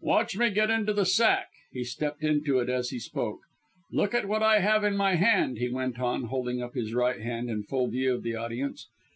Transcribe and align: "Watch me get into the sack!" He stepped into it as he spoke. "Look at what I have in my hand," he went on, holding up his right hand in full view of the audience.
"Watch 0.00 0.36
me 0.36 0.50
get 0.50 0.70
into 0.70 0.92
the 0.92 1.06
sack!" 1.06 1.50
He 1.70 1.84
stepped 1.84 2.24
into 2.24 2.58
it 2.58 2.68
as 2.68 2.90
he 2.90 2.98
spoke. 2.98 3.38
"Look 3.92 4.12
at 4.12 4.26
what 4.26 4.42
I 4.42 4.58
have 4.58 4.82
in 4.82 4.96
my 4.96 5.14
hand," 5.14 5.58
he 5.58 5.68
went 5.68 6.00
on, 6.00 6.24
holding 6.24 6.60
up 6.60 6.74
his 6.74 6.92
right 6.92 7.20
hand 7.20 7.48
in 7.48 7.62
full 7.62 7.86
view 7.86 8.12
of 8.14 8.24
the 8.24 8.34
audience. 8.34 8.88